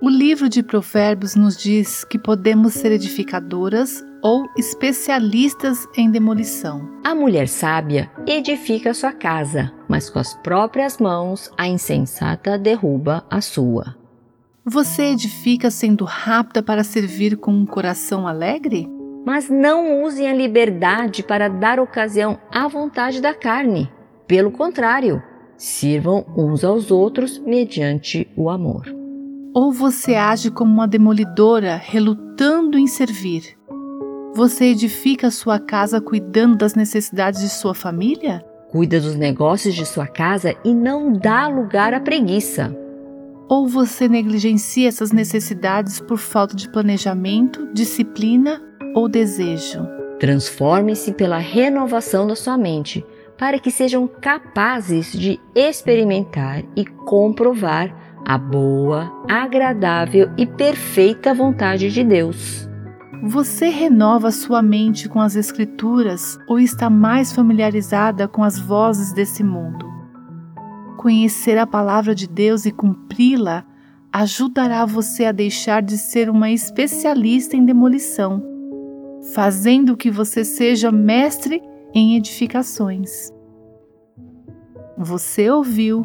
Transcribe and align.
O 0.00 0.08
livro 0.08 0.48
de 0.48 0.62
Provérbios 0.62 1.34
nos 1.34 1.56
diz 1.56 2.04
que 2.04 2.20
podemos 2.20 2.74
ser 2.74 2.92
edificadoras 2.92 4.04
ou 4.22 4.46
especialistas 4.56 5.88
em 5.96 6.08
demolição. 6.08 6.88
A 7.02 7.16
mulher 7.16 7.48
sábia 7.48 8.08
edifica 8.24 8.94
sua 8.94 9.10
casa, 9.10 9.72
mas 9.88 10.08
com 10.08 10.20
as 10.20 10.34
próprias 10.34 10.98
mãos 10.98 11.50
a 11.58 11.66
insensata 11.66 12.56
derruba 12.56 13.26
a 13.28 13.40
sua. 13.40 13.96
Você 14.64 15.02
edifica 15.02 15.68
sendo 15.68 16.04
rápida 16.04 16.62
para 16.62 16.84
servir 16.84 17.36
com 17.36 17.50
um 17.50 17.66
coração 17.66 18.28
alegre? 18.28 18.88
Mas 19.26 19.50
não 19.50 20.04
usem 20.04 20.30
a 20.30 20.34
liberdade 20.34 21.24
para 21.24 21.48
dar 21.48 21.80
ocasião 21.80 22.38
à 22.52 22.68
vontade 22.68 23.20
da 23.20 23.34
carne. 23.34 23.90
Pelo 24.28 24.52
contrário, 24.52 25.20
sirvam 25.56 26.24
uns 26.36 26.62
aos 26.62 26.92
outros 26.92 27.40
mediante 27.40 28.30
o 28.36 28.48
amor. 28.48 28.97
Ou 29.54 29.72
você 29.72 30.14
age 30.14 30.50
como 30.50 30.72
uma 30.72 30.86
demolidora, 30.86 31.76
relutando 31.76 32.78
em 32.78 32.86
servir? 32.86 33.56
Você 34.34 34.66
edifica 34.66 35.30
sua 35.30 35.58
casa 35.58 36.00
cuidando 36.00 36.56
das 36.56 36.74
necessidades 36.74 37.40
de 37.40 37.48
sua 37.48 37.74
família? 37.74 38.44
Cuida 38.70 39.00
dos 39.00 39.16
negócios 39.16 39.74
de 39.74 39.86
sua 39.86 40.06
casa 40.06 40.54
e 40.62 40.74
não 40.74 41.12
dá 41.12 41.48
lugar 41.48 41.94
à 41.94 42.00
preguiça. 42.00 42.76
Ou 43.48 43.66
você 43.66 44.06
negligencia 44.06 44.86
essas 44.86 45.10
necessidades 45.10 45.98
por 45.98 46.18
falta 46.18 46.54
de 46.54 46.68
planejamento, 46.68 47.66
disciplina 47.72 48.62
ou 48.94 49.08
desejo? 49.08 49.88
Transforme-se 50.20 51.12
pela 51.12 51.38
renovação 51.38 52.26
da 52.26 52.36
sua 52.36 52.58
mente, 52.58 53.04
para 53.38 53.58
que 53.58 53.70
sejam 53.70 54.06
capazes 54.06 55.12
de 55.12 55.40
experimentar 55.54 56.62
e 56.76 56.84
comprovar 56.84 58.07
a 58.28 58.36
boa, 58.36 59.10
agradável 59.26 60.30
e 60.36 60.44
perfeita 60.44 61.32
vontade 61.32 61.90
de 61.90 62.04
Deus. 62.04 62.68
Você 63.22 63.70
renova 63.70 64.30
sua 64.30 64.60
mente 64.60 65.08
com 65.08 65.18
as 65.18 65.34
Escrituras 65.34 66.38
ou 66.46 66.60
está 66.60 66.90
mais 66.90 67.32
familiarizada 67.32 68.28
com 68.28 68.44
as 68.44 68.58
vozes 68.58 69.14
desse 69.14 69.42
mundo? 69.42 69.88
Conhecer 70.98 71.56
a 71.56 71.66
palavra 71.66 72.14
de 72.14 72.28
Deus 72.28 72.66
e 72.66 72.70
cumpri-la 72.70 73.64
ajudará 74.12 74.84
você 74.84 75.24
a 75.24 75.32
deixar 75.32 75.80
de 75.80 75.96
ser 75.96 76.28
uma 76.28 76.50
especialista 76.50 77.56
em 77.56 77.64
demolição, 77.64 78.44
fazendo 79.32 79.96
que 79.96 80.10
você 80.10 80.44
seja 80.44 80.92
mestre 80.92 81.62
em 81.94 82.14
edificações. 82.16 83.32
Você 84.98 85.48
ouviu 85.48 86.04